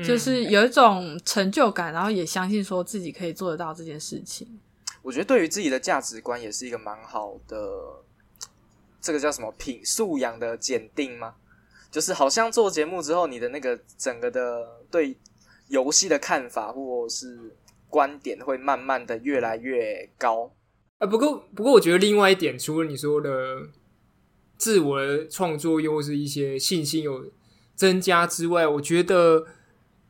[0.04, 4.60] 就是有一种成就感，然后也相信说自己可以做得到这件事情。
[5.01, 7.58] 我觉得对于自己的价值观也是一个蛮好的，
[9.01, 11.34] 这个叫什么品素养的检定吗？
[11.91, 15.17] 就是好像做节目之后，你的那个整个的对
[15.67, 17.56] 游戏的看法，或是
[17.89, 20.54] 观点会慢慢的越来越高。
[20.99, 23.67] 啊，不过不过，我觉得另外一点，除了你说的
[24.58, 27.30] 自我的创作，又是一些信心有
[27.75, 29.45] 增加之外，我觉得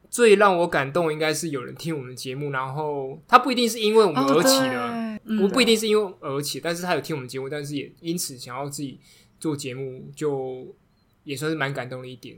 [0.10, 9.00] 最让我感动，应该是有人听我们节目，然后他不一定是因为我们而起的，不不一定是因为而起，但是他有听我们节目，但是也因此想要自己
[9.40, 10.76] 做节目，就
[11.24, 12.38] 也算是蛮感动的一点。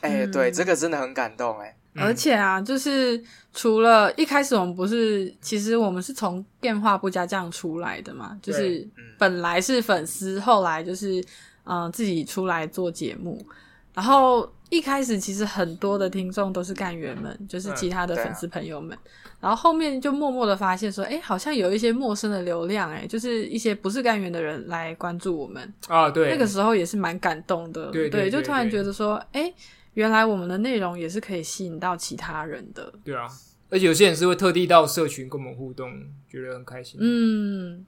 [0.00, 1.76] 哎，对，这个真的很感动，哎。
[1.94, 11.22] 而且啊，就是除了一开始我们不是，其实我们是从电话不加酱出来的嘛，就是本来是粉丝，后来就是
[11.64, 13.44] 嗯自己出来做节目，
[13.92, 18.96] 然后一开始其实很多的听众都是干员们，就是其他的粉丝朋友们，
[19.38, 29.52] 然后后面就默默的发现说，哎，好像有一些陌生的流量，哎，就是一些不是干员的人来关注我们啊，对，那个时候也是蛮感动的，对，就突然觉得说，哎。
[29.94, 33.28] 原来我们的内容也是可以吸引到其他人的，对啊，
[33.68, 35.92] 而且有些人是会特地到社群跟我们互动，
[36.30, 36.98] 觉得很开心。
[36.98, 37.84] 嗯，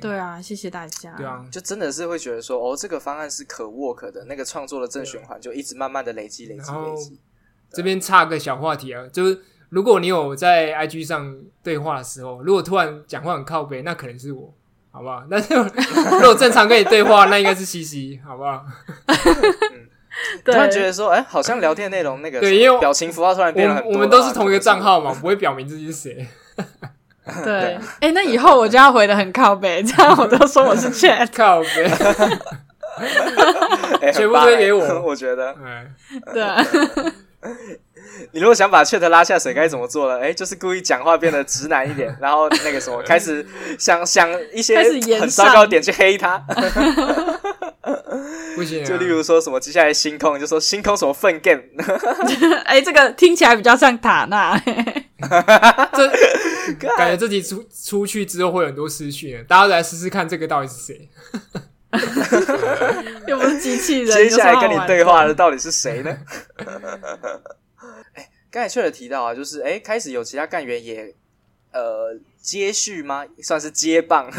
[0.00, 1.14] 对啊，谢谢大家。
[1.16, 7.20] 对啊，就真的是会觉得说，哦，这个方案是可 work 的，那个创作的正循环就一直慢慢的累积、累积、累积。
[7.70, 14.52] 这边插个小话题啊，就是如果你有在 IG 上对话的时候，如果突然讲话很靠背，那可能是我，
[14.90, 15.24] 好不好？
[15.30, 15.38] 那
[16.20, 18.64] 如果正常跟你对话，那应该是西西，好不好？
[20.44, 23.92] 突然觉得说，哎，好像聊天内容那个，对，因为表情符号突然变了很多。
[23.92, 26.26] 我们都是同一个账号嘛，不会表明自己是谁。
[27.44, 31.88] 对，哎，那以后我就要回的很靠北，这样我都说我是 chat 靠北，
[34.12, 35.02] 全部推给我。
[35.02, 35.54] 我觉得，
[36.32, 37.12] 对。
[38.32, 40.18] 你如果想把 chat 拉下水，该怎么做呢？
[40.20, 43.46] 哎，就是故意讲话变得直男一点，然后那个什么，开始
[43.78, 44.82] 想想一些
[45.20, 46.36] 很糟糕点去黑他。
[48.56, 51.62] 不行，就例如说什么接下来星空，就说星空什么粪 game。
[52.64, 54.60] 哎，这个听起来比较像塔纳。
[55.94, 56.08] 这
[56.96, 61.08] 感觉自己出出去之后会有很多私讯，大家来试试看这个到底是谁。
[63.26, 66.18] 又不是机器人，接下来跟你对话的到底是谁呢？
[68.12, 71.14] 哎，刚才确实提到啊，就是哎，开始有其他干员也
[71.72, 73.24] 呃接续吗？
[73.42, 74.30] 算是接棒，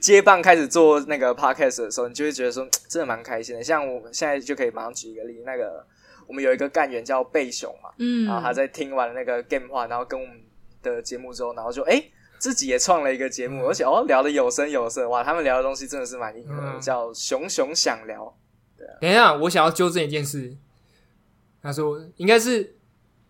[0.00, 3.62] 接棒开始做那个 podcast 的时候，你就会觉得说真的蛮开心的。
[3.62, 5.86] 像我们现在就可以马上举一个例，那个
[6.28, 10.40] 我们有一个干员叫贝熊嘛，嗯，然后他在听完那个 game 话，然后跟我们
[10.80, 12.00] 的节目之后，然后就哎。
[12.40, 15.24] 自己也创了一个节目，而且哦聊的有声有色，哇！
[15.24, 18.32] 他们聊的东西真的是蛮硬的，叫熊熊想聊。
[18.76, 20.56] 对，等一下，我想要纠正一件事。
[21.60, 22.76] 他说应该是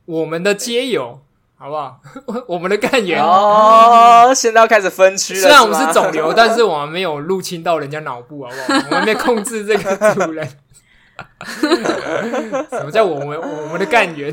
[0.04, 1.22] 我们的街友，
[1.56, 1.98] 好不好？
[2.46, 5.40] 我们的干员哦，现在要开始分区了。
[5.40, 8.88] 虽然我们是肿瘤，但是我们没有入侵到人家脑部，好不好？
[8.90, 10.46] 我们没控制这个主人。
[12.70, 14.32] 什么叫我们我们的干员？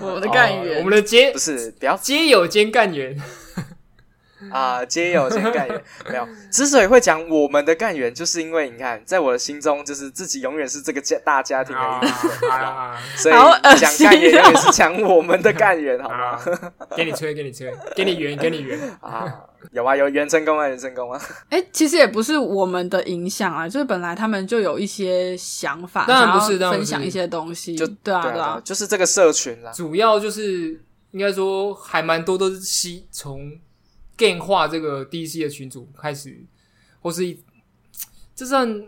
[0.00, 1.96] 我们的干员，我们的街不是，不要。
[1.96, 3.16] 街友兼干员
[4.50, 6.26] 啊，街友兼干员没有。
[6.50, 12.50] 之所以会讲我们的干员，就是因为你看，在我的心中，就是自己永远是这个家大家庭的一部分，
[13.16, 13.34] 所以
[13.78, 16.38] 讲干员永远是讲我们的干员，好吗？
[16.96, 19.42] 给你吹，给你吹，给你圆，给你圆啊！
[19.72, 21.20] 有啊，有圆成功啊，圆成功啊！
[21.50, 29.72] 哎，其实也不是我们的影响啊，就是本来他们就有一些想法，当然不是分享一些东西，就对啊，对啊，就是这个社群啦。
[29.72, 33.50] 主要就是应该说还蛮多都是吸从
[34.16, 36.38] 电化这个 DC 的群组开始，
[37.00, 37.38] 或是一
[38.34, 38.82] 这算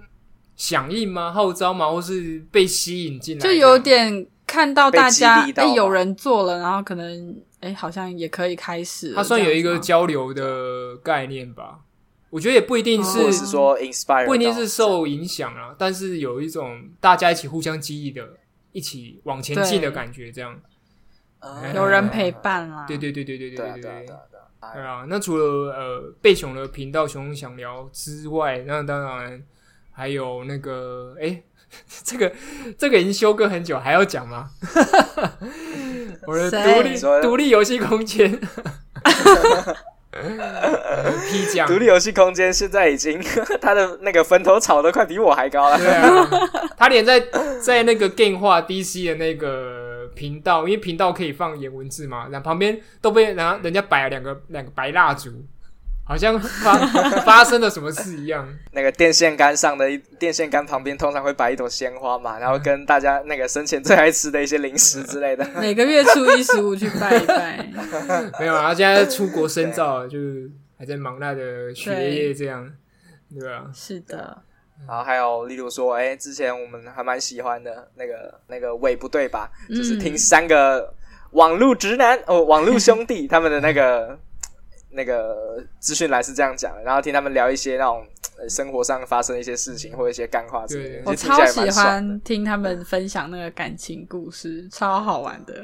[0.56, 1.32] 响应吗？
[1.32, 1.90] 号召吗？
[1.90, 3.42] 或是被吸引进来？
[3.42, 7.36] 就有点看到大家哎有人做了，然后可能。
[7.60, 9.12] 哎，好像也可以开始。
[9.14, 11.80] 它算有一个交流的概念吧？
[12.30, 18.24] 我觉得也不一定是说 inspire，不一定是受影响啊，但是有一种大家一起互相激励的，
[18.70, 20.56] 一起往前进的感觉，这样
[21.74, 22.86] 有人陪伴啊。
[22.86, 24.06] 对对对对对对对对
[24.60, 25.04] 对啊！
[25.08, 29.42] 那除了呃贝熊的频道熊想聊之外，那当然
[29.92, 31.42] 还有那个哎。
[32.02, 32.32] 这个
[32.78, 34.48] 这个已经休更很久，还要讲吗？
[36.26, 38.30] 我的独立独立游戏空间，
[41.28, 43.22] 批讲独立游戏空间现在已经
[43.60, 45.76] 他的那个坟头草都快比我还高了。
[45.76, 46.26] 对啊，
[46.74, 47.22] 他连在
[47.62, 49.77] 在那个 game 化 DC 的那个
[50.14, 55.30] 频道，因为频道可以放言文字嘛，然后旁边都被然后人家摆了两个两个白蜡烛。
[56.04, 56.74] 好像发
[57.20, 58.48] 发生了什么事一样。
[58.72, 59.86] 那个电线杆上的
[60.18, 65.46] 电线杆旁边通常会摆一朵鲜花嘛，然后跟大家那个生前最爱吃的一些零食之类的。
[65.60, 67.68] 每个月初一十五去拜一拜。
[68.40, 72.66] 没有啊，现在出国深造，就是还在忙那的学业这样，
[73.38, 73.70] 对吧？
[73.74, 74.44] 是的。
[74.86, 79.50] 然后还有例如说，哎，之前我们还蛮喜欢的那个那个尾不对吧？
[79.68, 80.94] 就是听三个。
[81.32, 84.18] 网路直男哦，网路兄弟 他们的那个
[84.92, 88.02] 那个资讯来是这样讲的，然后听他们聊一些那种
[88.48, 95.54] 生活上发生一些事情或者一些干话之类的，我超喜欢听他们分享那个感情故事，超好玩的，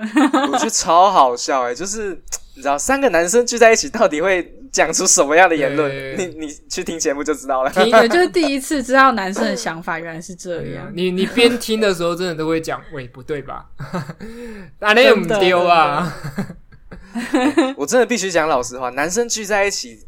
[0.50, 2.18] 我觉得 超好笑哎，就是
[2.54, 6.16] 你知道三个男生聚在一起到底会讲出什么样的言论？
[6.16, 10.90] 你你去听节目就知道了，听的就是第一次知道男生的 想法原来是这样。
[10.94, 13.66] 你你 边听的时候真的都会讲，喂不对吧？
[14.80, 16.12] 哪里有丢啊？
[17.76, 20.00] 我真的必须讲老实话，男生聚在一起，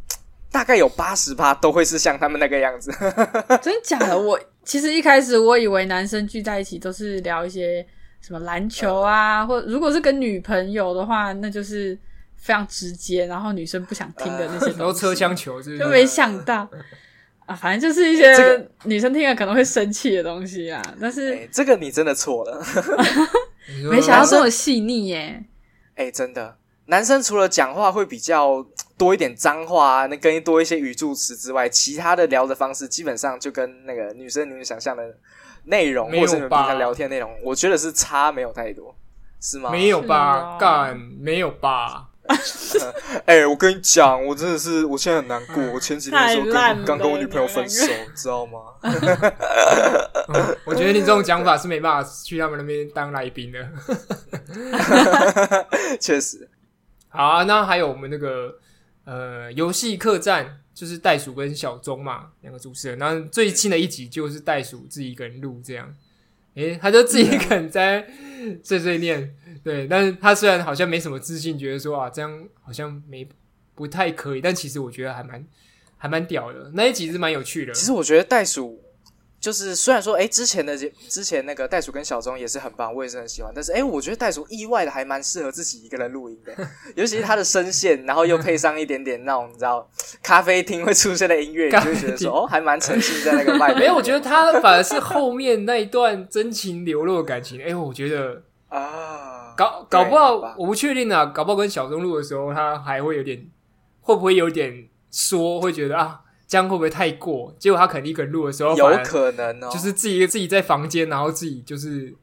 [0.50, 2.90] 大概有八十趴都会是像他们那个样子。
[3.62, 4.18] 真的假的？
[4.18, 7.84] 我其实一开始我以为男生聚在一起都是聊一些
[8.20, 11.96] 什么篮球啊， 或如果是跟女朋友的话，那就是
[12.36, 16.68] 非常直接，然后女生不想听的那些， 都车厢球，就没想到
[17.46, 20.82] 啊，反正就是一些女生听了可能会生气的东西啊。
[21.00, 22.64] 但是这个你真的错了，
[23.90, 25.44] 没想到这么细腻耶！
[25.94, 26.56] 哎，真的。
[26.88, 28.64] 男生除了讲话会比较
[28.98, 35.02] 多一点脏话啊，那跟多一些语助词之外，其他的聊的方式基本上就跟那个女生你们想象的
[35.64, 38.94] 内容，或者你们平常聊天内容，我觉得是差没有太多，
[39.40, 39.70] 是吗？
[39.70, 40.56] 没有吧？
[40.58, 42.08] 干没有吧？
[43.24, 45.62] 哎，我跟你讲，我真的是，我现在很难过。
[45.72, 48.58] 我前几天的时候跟刚跟我女朋友分手，知道吗？
[50.66, 53.68] 我觉得你这种讲法是没办法去他们那边当来宾的。
[56.00, 56.48] 确实。
[57.08, 58.52] 好啊，那还有我们那个
[59.06, 62.98] 呃游戏客栈，就是袋鼠跟小钟嘛，两个主持人。
[62.98, 65.96] 那最近的一集就是袋鼠自己一个人录这样，
[66.54, 68.06] 诶，他就自己一个人在
[68.62, 69.86] 碎碎念，对。
[69.86, 73.26] 但是他虽然好像没什么自信，觉得说啊这样好像没
[73.74, 75.46] 不太可以，但其实我觉得还蛮
[75.96, 76.70] 还蛮屌的。
[76.74, 77.72] 那一集是蛮有趣的。
[77.72, 78.82] 其实我觉得袋鼠。
[79.46, 80.76] 就是虽然说，哎，之前的
[81.08, 83.52] 之前那个袋鼠跟小钟也是很棒，我也是很喜欢。
[83.54, 86.52] 但是，哎，我觉得袋鼠意外的还蛮适合自己一个人录音的，
[86.96, 89.88] 尤其是他的声线，然后又配上一点点那种你知道
[90.20, 93.78] 咖啡厅会出现的音乐，你就觉得说，哦，还蛮沉浸在那个外面。
[93.78, 97.62] 没有，我觉得他反而是后面那一段真情流露的感情。
[97.62, 103.46] 哎，我觉得啊，搞搞不好我不确定啊，搞不好跟小钟录的时候，他还会有点，
[104.00, 106.22] 会不会有点说，会觉得啊。
[106.46, 107.52] 这样会不会太过？
[107.58, 112.14] 结果他可能一个人录的时候，有可能哦，就是自己自己在房间，然后自己就是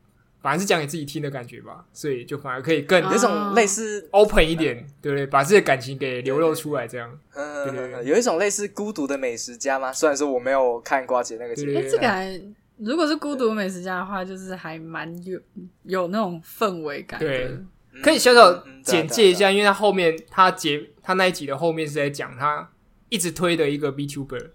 [0.42, 5.26] 反正是讲给自己听的感觉吧，所以就反而可以更有一种类似 open 一点，对不对？
[5.28, 9.92] 把自己的感情给流露出来，这样，嗯，对对对，有一种类似孤独的美食家吗？
[9.92, 12.42] 虽然说我没有看瓜姐那个节目，这个
[12.78, 15.40] 如果是孤独美食家的话，就是还蛮有
[15.84, 17.58] 有那种氛围感，对，
[18.02, 22.70] 可以小小简介一下，因为他后面他节他那一集的后面是在讲他。
[23.14, 24.50] 一直推的一个 B Tuber，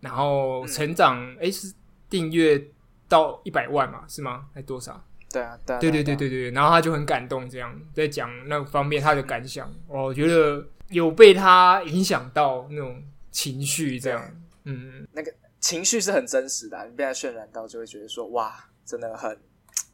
[0.00, 1.72] 然后成长哎是
[2.10, 2.60] 订阅
[3.08, 4.46] 到一百万嘛是吗？
[4.52, 5.00] 还多少？
[5.30, 6.50] 对啊，对啊对对对对对。
[6.50, 9.72] 然后他就很感动，这样在讲那方面他的感想。
[9.86, 18.52] 我觉得有被他影响到那种情绪，这样，嗯，那个情绪是很真实的，你被他渲染到，就会觉得说哇，
[18.84, 19.38] 真的很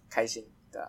[0.09, 0.89] 开心，对啊。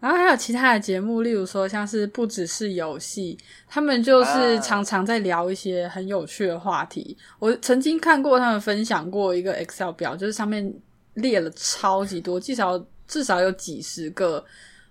[0.00, 7.16] 然后还有其他的节目，例如说像是不只是游戏，他们就是常常在聊一些很有趣的话题。
[7.40, 10.72] 我曾经看过他们分享过一个 Excel 表，就是上面
[11.14, 14.44] 列了超级多，至少至少有几十个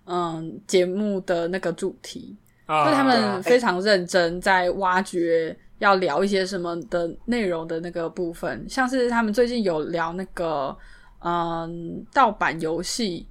[0.06, 2.36] 嗯节目的那个主题，
[2.68, 8.66] 就他们非常认真在挖掘要聊一些什么的内容的那个部分。
[8.68, 10.78] 像是他们最近有聊那个
[11.20, 13.26] 嗯盗版游戏。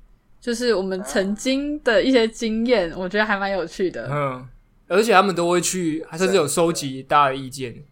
[0.47, 4.09] 就是我们曾经的一些经验，我觉得还蛮有趣的。
[4.09, 4.49] 嗯，
[4.87, 7.83] 而且他们都会去，甚至有收集大家的意见，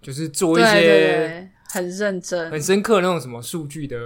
[0.00, 3.96] 就是做一些很认真、很深刻那种什么数据的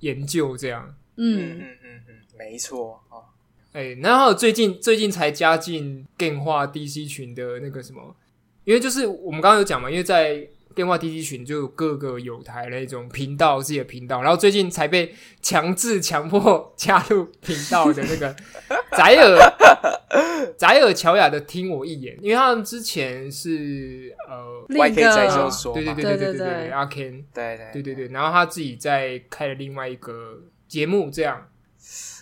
[0.00, 0.94] 研究，这样。
[1.16, 3.28] 嗯嗯嗯嗯，没错啊。
[3.74, 8.16] 哎，然后最近最近才加进电话 DC 群的那个什么，
[8.64, 10.48] 因为就是我们刚刚有讲嘛，因为在。
[10.76, 18.36] 电话 DJ 群就各个有台那种频道自己的频道，然后最近才被强制强迫加入频道的那个
[18.92, 27.66] 翟尔翟尔乔雅的听我一眼，因为他们之前是呃 YK 在就说，对对对对对对对阿 Ken 对对。
[27.72, 31.48] 对对对，然后他自己在开了另外一个节目，这样。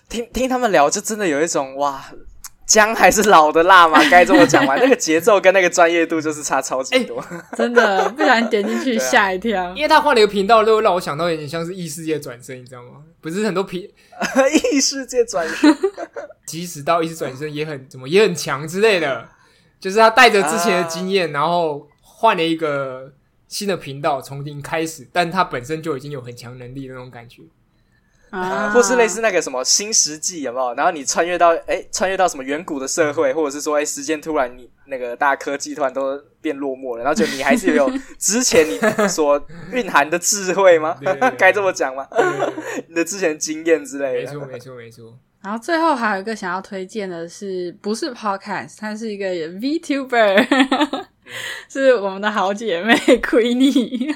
[0.08, 2.04] 听听他们聊，就真的有一种哇。
[2.66, 4.00] 姜还是老的辣吗？
[4.10, 4.78] 该这么讲完？
[4.80, 7.24] 那个节奏跟那个专业度就是差超级多，
[7.56, 9.74] 真的不然点进去吓一跳。
[9.74, 13.02] 因为他换了一个频道，就让我想到有点像是异世界转身，你知道吗？
[13.20, 13.88] 不是很多频
[14.72, 15.76] 异世界转身，
[16.46, 19.28] 即使到异世转身也很怎么也很强之类的，
[19.78, 23.12] 就是他带着之前的经验，然后换了一个
[23.48, 27.42] 新的频道，重新开始，但他本身就已经有很强能力的那种感觉。
[28.34, 30.74] 啊，或是类似那个什么新世纪有没有？
[30.74, 38.78] 然后你穿越到哎，穿越到什么远古的社会，或者是说哎，时间突然你那个大科技突然都变落寞了，然后就你还是有之前你
[39.08, 39.40] 所
[39.72, 40.98] 蕴含的智慧吗？
[41.38, 42.06] 该这么讲吗？
[42.88, 44.32] 你的之前经验之类的。
[44.32, 45.18] 没错，没错，没错。
[45.42, 51.03] 然后最后还有一个想要推荐的是，不是 Podcast，它是一个 VTuber。
[51.68, 54.14] 是我们的好姐妹 Queenie，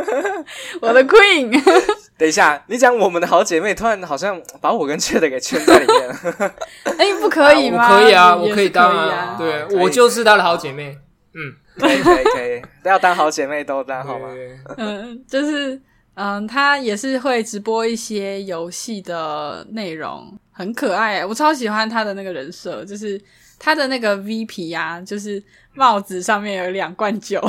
[0.80, 1.50] 我的 Queen。
[2.16, 6.54] 等一下，你讲我们的好姐妹，突然好像把我跟 c h a 给圈在里面了。
[6.98, 7.88] 哎，不可以吗？
[7.88, 9.36] 我可以啊，我可以当啊。
[9.38, 10.96] 对，我就是她的好姐妹。
[11.32, 14.28] 嗯，可以可以可以，要当好姐妹都当好吗？
[14.76, 15.80] 嗯，就是
[16.14, 21.24] 嗯，她也是会直播一些游戏的内容，很可爱。
[21.24, 23.18] 我超喜欢她的那个人设，就是
[23.60, 25.40] 她的那个 V 皮啊，就是
[25.74, 27.40] 帽子上面有两罐酒。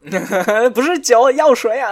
[0.72, 1.90] 不是酒，药水啊！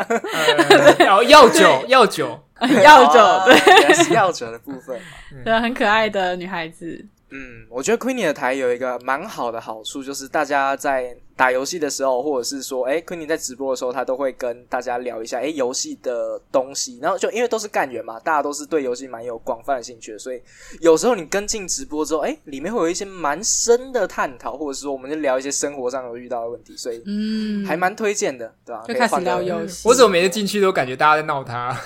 [1.04, 2.42] 药药酒， 药酒，
[2.82, 4.98] 药酒，对，是药酒的部分。
[5.44, 7.04] 对，很可爱的女孩子。
[7.30, 16.98] 嗯，我觉得 Queenie 的台有一个蛮好的好处，就是大家在打游戏的时候，或者是说，哎，Queenie 在直播的时候，他都会跟大家聊一下，哎，游戏的东西。
[17.02, 20.40] 然后就因为都是干员嘛，大家都是对游戏蛮有广泛的兴趣的，所以
[20.80, 28.82] 有时候你跟进直播之后，哎，里面会有一些蛮深的探讨，或者是说我们就聊一些生活上有遇到的问题，所以嗯，还蛮推荐的，对吧？
[28.88, 29.86] 就开始聊游戏。
[29.86, 31.78] 我怎么每次进去都感觉大家在闹他？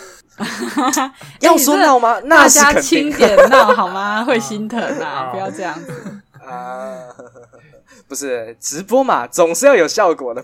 [1.41, 2.21] 要说闹吗？
[2.23, 4.23] 大家轻点闹好吗？
[4.27, 5.31] 会心疼啊！
[5.33, 6.99] 不要这样子啊！
[8.09, 10.43] 不是直播嘛，总是要有效果的。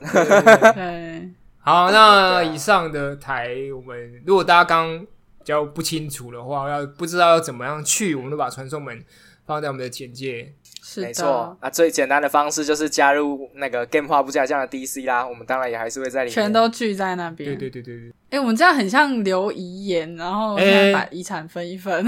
[0.75, 1.31] 对，
[1.61, 9.03] 好，那以上的台，我们如果大家刚比较不清楚的话，要不知道要怎么样去，我们都把传送门
[9.47, 10.55] 放在我们的简介。
[10.97, 15.27] 没错啊，最简单的方式就是加入那个 Game 化不加酱的 DC 啦。
[15.27, 17.51] 我们当然也还是会在里面，全都聚在那边。
[17.51, 18.13] 对对对对对。
[18.31, 20.57] 哎，我们这样很像留遗言，然后
[20.93, 22.07] 把遗产分一分。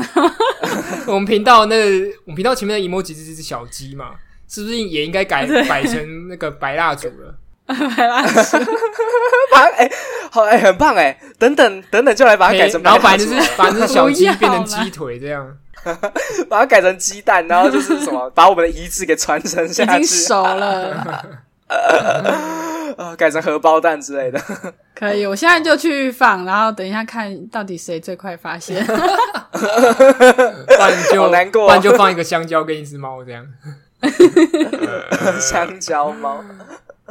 [1.06, 1.76] 我们频道那
[2.24, 4.10] 我们频道前面的 emoji 是只小鸡嘛？
[4.48, 7.34] 是不是也应该改改成那个白蜡烛了？
[7.96, 8.58] 白蜡烛，
[9.52, 9.90] 把哎
[10.30, 15.56] 好哎很棒哎，等等等等就来把它改成，然后反正是反正小鸡变成鸡腿这样。
[16.50, 20.02] 把它改成鸡蛋，然后就是什么，把我们的遗志给传承下去。
[20.02, 21.32] 已经熟了，
[22.98, 24.40] 呃，改成荷包蛋之类的。
[24.94, 28.84] 可以，我现在就去放，然后等一下看到底谁最快发现。
[28.84, 28.92] 不
[30.78, 33.46] 然就难过，不然就放一个香蕉跟一只猫这样。
[35.40, 36.42] 香蕉猫。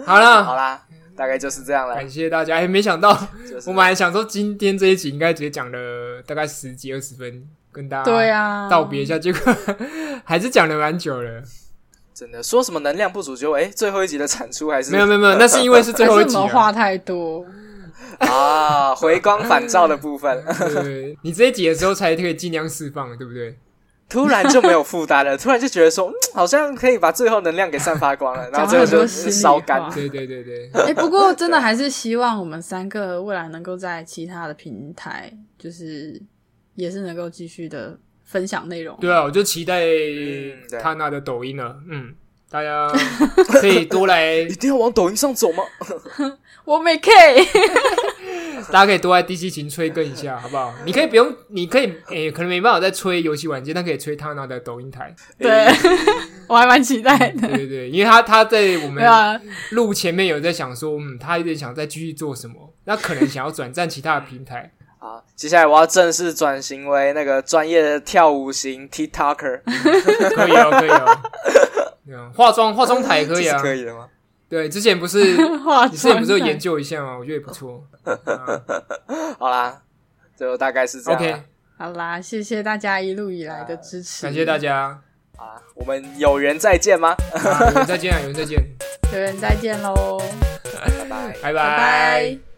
[0.06, 0.82] 好了，好啦，
[1.16, 1.96] 大概就是这样了。
[1.96, 3.18] 感谢大家，哎，没想到
[3.66, 7.48] 我们还想说今天这一集应该直接讲了大概十几二十分。
[7.72, 9.56] 跟大家道别一下，结果
[10.26, 11.44] 还是讲了蛮久了。
[12.20, 17.46] 真的说什么能量不足，就哎，最后一集的产出还是没有没有没有， 那是因为是最后一集话太多
[18.20, 20.44] 啊，回光返照的部分。
[20.84, 23.58] 对，你这一集的时候才可以尽量释放，对不对？
[24.10, 29.90] 突然就没有负担了，突然就觉得说，好像可以把最后能量给散发光了，然后最后就烧干。
[29.94, 30.70] 对对对对。
[30.74, 36.22] 哎，不过真的还是希望我们三个未来能够在其他的平台，就是。
[36.76, 38.00] 也是能够继续的
[38.30, 38.96] 分享内容。
[39.02, 39.84] 对啊，我就期待
[40.82, 41.78] 他那的抖音了。
[41.90, 42.14] 嗯，
[42.50, 42.88] 大家
[43.60, 45.64] 可以多来，一定要往抖音上走吗？
[46.66, 47.10] 我没 K，
[48.72, 50.72] 大家可以多来 DC 群催更一下，好不好？
[50.86, 55.16] 你可以不用，你可以诶，可能没办法再催游戏软件，但可以催他那的抖音台。
[55.40, 55.66] 对，
[56.48, 57.48] 我还蛮期待的。
[57.48, 64.72] 对对对，因为他他在我们路前面有在想说，嗯，他有点想再继续做什么，那可能想要转战其他的平台。
[65.02, 69.62] 好，接下来我要正式转型为那个专业的跳舞型 TikToker，
[70.36, 72.32] 可以哦，可以哦。
[72.36, 74.10] 化妆化妆台可以啊，可以 的吗？
[74.50, 75.20] 对，之前不是，
[75.92, 77.18] 你之前不是有研究一下吗？
[77.18, 77.82] 我觉得也不错。
[79.40, 79.82] 好啦，
[80.36, 81.20] 最后大概是这样。
[81.22, 81.44] OK，
[81.78, 85.00] 好啦，谢谢大家一路以来的支持，感谢大家。
[85.38, 87.16] 啊，我们有缘再见吗？
[87.34, 88.62] 有缘再见啊，有缘再见，
[89.14, 90.20] 有缘再见喽，
[90.84, 92.49] 拜拜，拜拜。